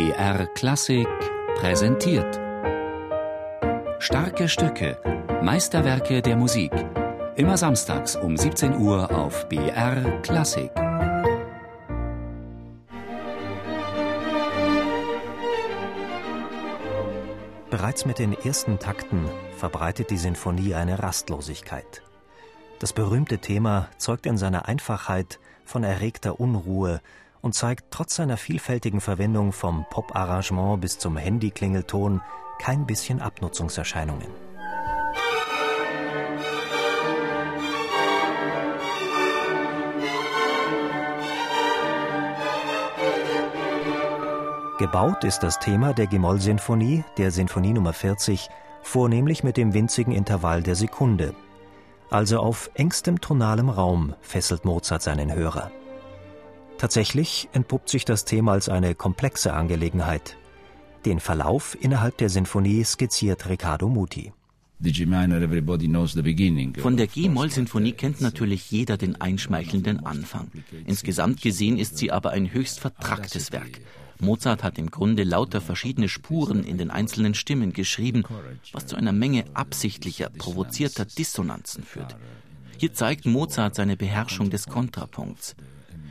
BR 0.00 0.46
Klassik 0.54 1.06
präsentiert. 1.56 2.40
Starke 3.98 4.48
Stücke, 4.48 4.96
Meisterwerke 5.42 6.22
der 6.22 6.36
Musik. 6.36 6.72
Immer 7.36 7.58
samstags 7.58 8.16
um 8.16 8.34
17 8.34 8.78
Uhr 8.78 9.14
auf 9.14 9.46
BR 9.50 10.22
Klassik. 10.22 10.70
Bereits 17.68 18.06
mit 18.06 18.18
den 18.18 18.32
ersten 18.32 18.78
Takten 18.78 19.28
verbreitet 19.58 20.08
die 20.08 20.16
Sinfonie 20.16 20.72
eine 20.72 21.02
Rastlosigkeit. 21.02 22.00
Das 22.78 22.94
berühmte 22.94 23.36
Thema 23.36 23.90
zeugt 23.98 24.24
in 24.24 24.38
seiner 24.38 24.66
Einfachheit 24.66 25.38
von 25.66 25.84
erregter 25.84 26.40
Unruhe 26.40 27.02
und 27.42 27.54
zeigt 27.54 27.86
trotz 27.90 28.16
seiner 28.16 28.36
vielfältigen 28.36 29.00
Verwendung 29.00 29.52
vom 29.52 29.86
Pop-Arrangement 29.90 30.80
bis 30.80 30.98
zum 30.98 31.16
Handy-Klingelton 31.16 32.20
kein 32.58 32.86
bisschen 32.86 33.20
Abnutzungserscheinungen. 33.20 34.28
Gebaut 44.78 45.24
ist 45.24 45.40
das 45.40 45.58
Thema 45.58 45.92
der 45.92 46.06
G-Moll-Sinfonie, 46.06 47.04
der 47.18 47.30
Sinfonie 47.30 47.74
Nummer 47.74 47.92
40, 47.92 48.48
vornehmlich 48.80 49.44
mit 49.44 49.58
dem 49.58 49.74
winzigen 49.74 50.14
Intervall 50.14 50.62
der 50.62 50.74
Sekunde. 50.74 51.34
Also 52.10 52.38
auf 52.40 52.70
engstem 52.74 53.20
tonalem 53.20 53.68
Raum 53.68 54.14
fesselt 54.22 54.64
Mozart 54.64 55.02
seinen 55.02 55.34
Hörer. 55.34 55.70
Tatsächlich 56.80 57.46
entpuppt 57.52 57.90
sich 57.90 58.06
das 58.06 58.24
Thema 58.24 58.52
als 58.52 58.70
eine 58.70 58.94
komplexe 58.94 59.52
Angelegenheit. 59.52 60.38
Den 61.04 61.20
Verlauf 61.20 61.76
innerhalb 61.78 62.16
der 62.16 62.30
Sinfonie 62.30 62.82
skizziert 62.84 63.46
Riccardo 63.50 63.90
Muti. 63.90 64.32
Von 66.78 66.96
der 66.96 67.06
G-Moll-Sinfonie 67.06 67.92
kennt 67.92 68.22
natürlich 68.22 68.70
jeder 68.70 68.96
den 68.96 69.20
einschmeichelnden 69.20 70.06
Anfang. 70.06 70.50
Insgesamt 70.86 71.42
gesehen 71.42 71.76
ist 71.76 71.98
sie 71.98 72.12
aber 72.12 72.30
ein 72.30 72.50
höchst 72.50 72.80
vertracktes 72.80 73.52
Werk. 73.52 73.82
Mozart 74.18 74.64
hat 74.64 74.78
im 74.78 74.90
Grunde 74.90 75.24
lauter 75.24 75.60
verschiedene 75.60 76.08
Spuren 76.08 76.64
in 76.64 76.78
den 76.78 76.90
einzelnen 76.90 77.34
Stimmen 77.34 77.74
geschrieben, 77.74 78.24
was 78.72 78.86
zu 78.86 78.96
einer 78.96 79.12
Menge 79.12 79.44
absichtlicher, 79.52 80.30
provozierter 80.30 81.04
Dissonanzen 81.04 81.84
führt. 81.84 82.16
Hier 82.78 82.94
zeigt 82.94 83.26
Mozart 83.26 83.74
seine 83.74 83.98
Beherrschung 83.98 84.48
des 84.48 84.66
Kontrapunkts. 84.66 85.56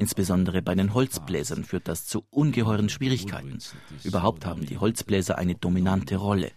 Insbesondere 0.00 0.62
bei 0.62 0.74
den 0.74 0.94
Holzbläsern 0.94 1.62
führt 1.62 1.86
das 1.86 2.06
zu 2.06 2.24
ungeheuren 2.30 2.88
Schwierigkeiten. 2.88 3.58
Überhaupt 4.02 4.46
haben 4.46 4.64
die 4.64 4.78
Holzbläser 4.78 5.36
eine 5.36 5.56
dominante 5.56 6.16
Rolle. 6.16 6.52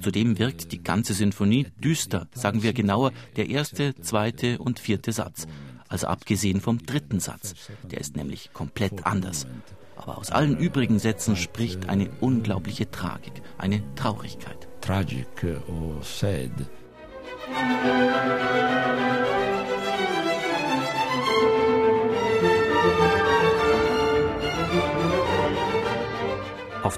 Zudem 0.00 0.36
wirkt 0.40 0.72
die 0.72 0.82
ganze 0.82 1.14
Sinfonie 1.14 1.68
düster, 1.78 2.26
sagen 2.34 2.64
wir 2.64 2.72
genauer, 2.72 3.12
der 3.36 3.48
erste, 3.50 3.94
zweite 4.00 4.58
und 4.58 4.80
vierte 4.80 5.12
Satz. 5.12 5.46
Also 5.88 6.08
abgesehen 6.08 6.60
vom 6.60 6.84
dritten 6.84 7.20
Satz. 7.20 7.54
Der 7.84 8.00
ist 8.00 8.16
nämlich 8.16 8.52
komplett 8.52 9.06
anders. 9.06 9.46
Aber 9.94 10.18
aus 10.18 10.32
allen 10.32 10.58
übrigen 10.58 10.98
Sätzen 10.98 11.36
spricht 11.36 11.88
eine 11.88 12.10
unglaubliche 12.20 12.90
Tragik, 12.90 13.42
eine 13.58 13.80
Traurigkeit. 13.94 14.66
Tragic 14.80 15.44
or 15.68 16.02
sad. 16.02 16.50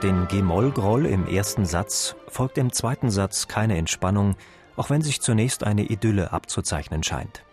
Den 0.02 0.28
G-Moll-Groll 0.28 1.04
im 1.04 1.26
ersten 1.26 1.66
Satz 1.66 2.16
folgt 2.26 2.56
im 2.56 2.72
zweiten 2.72 3.10
Satz 3.10 3.48
keine 3.48 3.76
Entspannung, 3.76 4.34
auch 4.76 4.88
wenn 4.88 5.02
sich 5.02 5.20
zunächst 5.20 5.62
eine 5.62 5.82
Idylle 5.82 6.32
abzuzeichnen 6.32 7.02
scheint. 7.02 7.44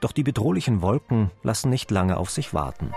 Doch 0.00 0.12
die 0.12 0.22
bedrohlichen 0.22 0.80
Wolken 0.80 1.30
lassen 1.42 1.68
nicht 1.68 1.90
lange 1.90 2.16
auf 2.16 2.30
sich 2.30 2.54
warten. 2.54 2.92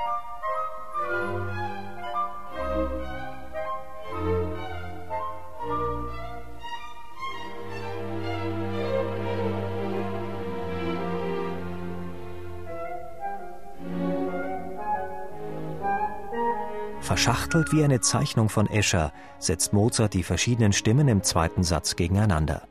Verschachtelt 17.06 17.72
wie 17.72 17.84
eine 17.84 18.02
Zeichnung 18.02 18.50
von 18.50 18.66
Escher 18.66 19.14
setzt 19.38 19.74
Mozart 19.74 20.16
die 20.16 20.24
verschiedenen 20.24 20.74
Stimmen 20.74 21.08
im 21.08 21.22
zweiten 21.22 21.62
Satz 21.62 21.96
gegeneinander. 21.96 22.68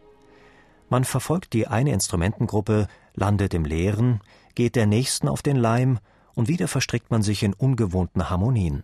Man 0.88 1.04
verfolgt 1.04 1.52
die 1.52 1.68
eine 1.68 1.92
Instrumentengruppe, 1.92 2.88
landet 3.14 3.54
im 3.54 3.64
Leeren, 3.64 4.22
geht 4.56 4.74
der 4.74 4.86
nächsten 4.86 5.28
auf 5.28 5.40
den 5.40 5.54
Leim 5.54 6.00
und 6.34 6.48
wieder 6.48 6.66
verstrickt 6.66 7.12
man 7.12 7.22
sich 7.22 7.44
in 7.44 7.54
ungewohnten 7.54 8.28
Harmonien. 8.28 8.82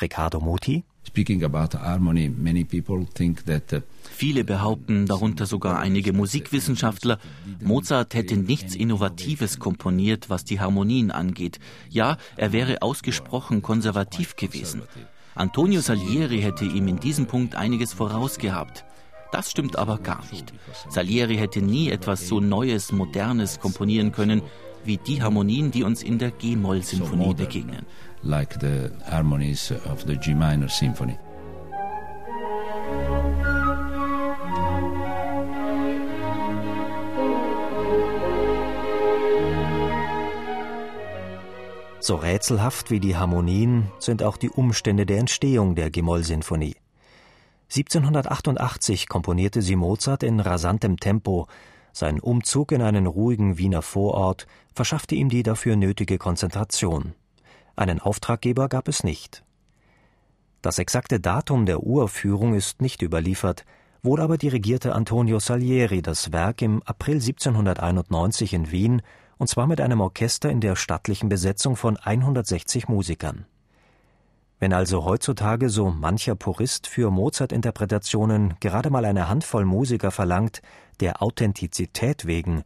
Riccardo 0.00 0.38
Muti 0.38 0.84
Viele 4.12 4.44
behaupten, 4.44 5.06
darunter 5.06 5.46
sogar 5.46 5.78
einige 5.78 6.12
Musikwissenschaftler, 6.12 7.18
Mozart 7.60 8.14
hätte 8.14 8.36
nichts 8.36 8.74
Innovatives 8.74 9.58
komponiert, 9.58 10.30
was 10.30 10.44
die 10.44 10.60
Harmonien 10.60 11.10
angeht. 11.10 11.58
Ja, 11.88 12.16
er 12.36 12.52
wäre 12.52 12.82
ausgesprochen 12.82 13.62
konservativ 13.62 14.36
gewesen. 14.36 14.82
Antonio 15.34 15.80
Salieri 15.80 16.40
hätte 16.42 16.64
ihm 16.64 16.86
in 16.86 17.00
diesem 17.00 17.26
Punkt 17.26 17.54
einiges 17.54 17.92
vorausgehabt. 17.92 18.84
Das 19.32 19.50
stimmt 19.50 19.76
aber 19.78 19.98
gar 19.98 20.24
nicht. 20.32 20.52
Salieri 20.88 21.36
hätte 21.36 21.62
nie 21.62 21.90
etwas 21.90 22.26
so 22.28 22.40
Neues, 22.40 22.92
Modernes 22.92 23.60
komponieren 23.60 24.12
können, 24.12 24.42
wie 24.84 24.96
die 24.96 25.22
Harmonien, 25.22 25.70
die 25.70 25.82
uns 25.82 26.02
in 26.02 26.18
der 26.18 26.30
G-Moll-Sinfonie 26.30 27.34
begegnen. 27.34 27.86
Like 28.22 28.58
the 28.60 28.90
harmonies 29.10 29.72
of 29.90 30.04
the 30.06 30.16
G 30.16 30.34
minor 30.34 30.68
symphony. 30.68 31.18
So 42.02 42.16
rätselhaft 42.16 42.90
wie 42.90 42.98
die 42.98 43.16
Harmonien 43.16 43.92
sind 43.98 44.22
auch 44.22 44.38
die 44.38 44.48
Umstände 44.48 45.04
der 45.04 45.18
Entstehung 45.18 45.74
der 45.74 45.90
G-Moll-Sinfonie. 45.90 46.76
1788 47.68 49.08
komponierte 49.08 49.62
sie 49.62 49.76
Mozart 49.76 50.22
in 50.24 50.40
rasantem 50.40 50.96
Tempo. 50.96 51.46
Sein 51.92 52.20
Umzug 52.20 52.72
in 52.72 52.82
einen 52.82 53.06
ruhigen 53.06 53.58
Wiener 53.58 53.82
Vorort 53.82 54.46
verschaffte 54.74 55.14
ihm 55.14 55.28
die 55.28 55.42
dafür 55.42 55.76
nötige 55.76 56.18
Konzentration. 56.18 57.14
Einen 57.76 58.00
Auftraggeber 58.00 58.68
gab 58.68 58.88
es 58.88 59.04
nicht. 59.04 59.44
Das 60.62 60.78
exakte 60.78 61.20
Datum 61.20 61.66
der 61.66 61.82
Uraufführung 61.82 62.54
ist 62.54 62.82
nicht 62.82 63.02
überliefert, 63.02 63.64
wohl 64.02 64.20
aber 64.20 64.38
dirigierte 64.38 64.94
Antonio 64.94 65.38
Salieri 65.38 66.02
das 66.02 66.32
Werk 66.32 66.62
im 66.62 66.82
April 66.84 67.16
1791 67.16 68.52
in 68.52 68.70
Wien 68.70 69.02
und 69.38 69.48
zwar 69.48 69.66
mit 69.66 69.80
einem 69.80 70.00
Orchester 70.00 70.50
in 70.50 70.60
der 70.60 70.76
stattlichen 70.76 71.30
Besetzung 71.30 71.76
von 71.76 71.96
160 71.96 72.88
Musikern. 72.88 73.46
Wenn 74.58 74.74
also 74.74 75.06
heutzutage 75.06 75.70
so 75.70 75.90
mancher 75.90 76.34
Purist 76.34 76.86
für 76.86 77.10
Mozart-Interpretationen 77.10 78.54
gerade 78.60 78.90
mal 78.90 79.06
eine 79.06 79.30
Handvoll 79.30 79.64
Musiker 79.64 80.10
verlangt, 80.10 80.60
der 81.00 81.22
Authentizität 81.22 82.26
wegen, 82.26 82.62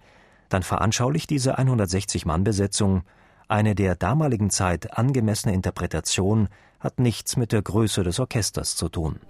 dann 0.49 0.63
veranschaulicht 0.63 1.31
diese 1.31 1.59
160-Mann-Besetzung, 1.59 3.03
eine 3.49 3.75
der 3.75 3.95
damaligen 3.95 4.51
Zeit 4.51 4.97
angemessene 4.97 5.55
Interpretation 5.55 6.49
hat 6.81 6.99
nichts 6.99 7.37
mit 7.37 7.53
der 7.53 7.63
Größe 7.63 8.03
des 8.03 8.21
Orchesters 8.21 8.77
zu 8.77 8.89
tun. 8.89 9.21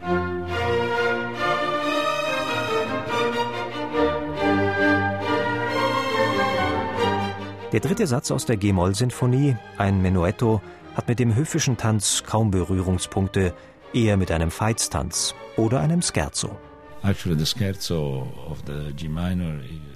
Der 7.72 7.80
dritte 7.80 8.06
Satz 8.06 8.30
aus 8.30 8.46
der 8.46 8.56
G-Moll-Sinfonie, 8.56 9.56
ein 9.78 10.00
Menuetto, 10.00 10.60
hat 10.94 11.08
mit 11.08 11.18
dem 11.18 11.34
höfischen 11.34 11.76
Tanz 11.76 12.22
kaum 12.24 12.52
Berührungspunkte, 12.52 13.52
eher 13.92 14.16
mit 14.16 14.30
einem 14.30 14.50
Veitstanz 14.50 15.34
oder 15.56 15.80
einem 15.80 16.00
Scherzo. 16.00 16.56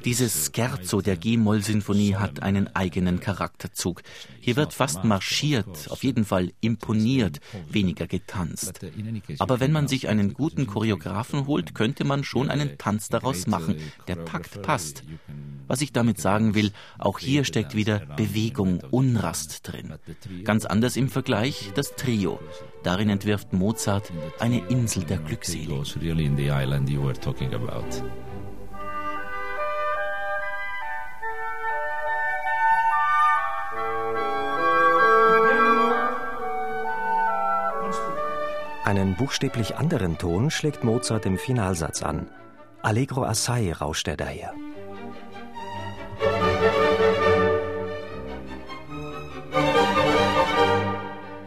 Dieses 0.04 0.50
Scherzo 0.54 1.00
der 1.00 1.16
G-Moll-Sinfonie 1.16 2.16
hat 2.16 2.42
einen 2.42 2.68
eigenen 2.76 3.18
Charakterzug. 3.18 4.02
Hier 4.48 4.56
wird 4.56 4.72
fast 4.72 5.04
marschiert, 5.04 5.90
auf 5.90 6.02
jeden 6.02 6.24
Fall 6.24 6.54
imponiert, 6.62 7.38
weniger 7.68 8.06
getanzt. 8.06 8.80
Aber 9.38 9.60
wenn 9.60 9.72
man 9.72 9.88
sich 9.88 10.08
einen 10.08 10.32
guten 10.32 10.66
Choreografen 10.66 11.46
holt, 11.46 11.74
könnte 11.74 12.04
man 12.04 12.24
schon 12.24 12.48
einen 12.48 12.78
Tanz 12.78 13.10
daraus 13.10 13.46
machen. 13.46 13.76
Der 14.06 14.24
Takt 14.24 14.62
passt. 14.62 15.04
Was 15.66 15.82
ich 15.82 15.92
damit 15.92 16.18
sagen 16.18 16.54
will, 16.54 16.72
auch 16.96 17.18
hier 17.18 17.44
steckt 17.44 17.74
wieder 17.74 17.98
Bewegung, 18.16 18.80
Unrast 18.90 19.70
drin. 19.70 19.96
Ganz 20.44 20.64
anders 20.64 20.96
im 20.96 21.10
Vergleich 21.10 21.70
das 21.74 21.94
Trio. 21.94 22.40
Darin 22.82 23.10
entwirft 23.10 23.52
Mozart 23.52 24.10
eine 24.38 24.66
Insel 24.68 25.04
der 25.04 25.18
Glückseligen. 25.18 25.84
Einen 38.88 39.16
buchstäblich 39.16 39.76
anderen 39.76 40.16
Ton 40.16 40.50
schlägt 40.50 40.82
Mozart 40.82 41.26
im 41.26 41.36
Finalsatz 41.36 42.02
an. 42.02 42.26
Allegro 42.80 43.22
assai 43.22 43.70
rauscht 43.70 44.08
er 44.08 44.16
daher. 44.16 44.54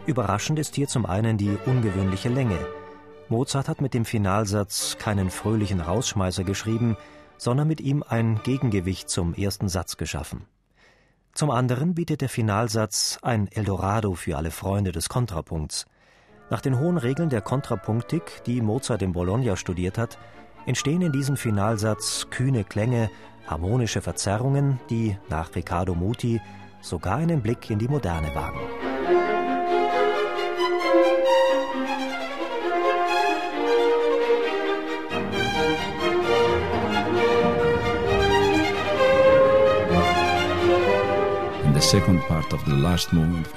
Überraschend 0.06 0.60
ist 0.60 0.76
hier 0.76 0.86
zum 0.86 1.04
einen 1.04 1.36
die 1.36 1.58
ungewöhnliche 1.66 2.28
Länge. 2.28 2.58
Mozart 3.28 3.68
hat 3.68 3.80
mit 3.80 3.92
dem 3.92 4.04
Finalsatz 4.04 4.96
keinen 5.00 5.28
fröhlichen 5.28 5.80
Rausschmeißer 5.80 6.44
geschrieben, 6.44 6.96
sondern 7.38 7.66
mit 7.66 7.80
ihm 7.80 8.04
ein 8.08 8.40
Gegengewicht 8.44 9.10
zum 9.10 9.34
ersten 9.34 9.68
Satz 9.68 9.96
geschaffen. 9.96 10.46
Zum 11.34 11.50
anderen 11.50 11.94
bietet 11.94 12.20
der 12.20 12.28
Finalsatz 12.28 13.18
ein 13.20 13.48
Eldorado 13.50 14.14
für 14.14 14.36
alle 14.36 14.52
Freunde 14.52 14.92
des 14.92 15.08
Kontrapunkts. 15.08 15.86
Nach 16.52 16.60
den 16.60 16.78
hohen 16.78 16.98
Regeln 16.98 17.30
der 17.30 17.40
Kontrapunktik, 17.40 18.42
die 18.44 18.60
Mozart 18.60 19.00
in 19.00 19.14
Bologna 19.14 19.56
studiert 19.56 19.96
hat, 19.96 20.18
entstehen 20.66 21.00
in 21.00 21.10
diesem 21.10 21.38
Finalsatz 21.38 22.26
kühne 22.28 22.62
Klänge, 22.62 23.08
harmonische 23.46 24.02
Verzerrungen, 24.02 24.78
die 24.90 25.16
nach 25.30 25.54
Riccardo 25.54 25.94
Muti 25.94 26.42
sogar 26.82 27.16
einen 27.16 27.40
Blick 27.40 27.70
in 27.70 27.78
die 27.78 27.88
Moderne 27.88 28.34
wagen. 28.34 28.91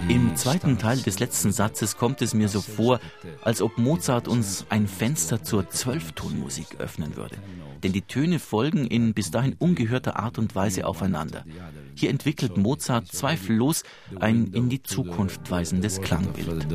Im 0.10 0.36
zweiten 0.36 0.78
Teil 0.78 0.98
des 0.98 1.20
letzten 1.20 1.54
Satzes 1.54 1.96
kommt 1.96 2.22
es 2.22 2.34
mir 2.34 2.50
so 2.50 2.60
vor, 2.60 3.00
als 3.42 3.62
ob 3.62 3.78
Mozart 3.78 4.28
uns 4.28 4.66
ein 4.68 4.90
Fenster 4.90 5.42
zur 5.42 5.70
Zwölftonmusik 5.70 6.76
öffnen 6.80 7.16
würde. 7.16 7.38
Denn 7.82 7.94
die 7.94 8.02
Töne 8.02 8.40
folgen 8.40 8.88
in 8.88 9.14
bis 9.14 9.32
dahin 9.32 9.56
ungehörter 9.58 10.20
Art 10.20 10.38
und 10.38 10.54
Weise 10.54 10.86
aufeinander. 10.86 11.46
Hier 11.96 12.10
entwickelt 12.10 12.58
Mozart 12.58 13.08
zweifellos 13.08 13.84
ein 14.20 14.48
in 14.52 14.68
die 14.68 14.84
Zukunft 14.84 15.50
weisendes 15.50 16.02
Klangbild. 16.02 16.68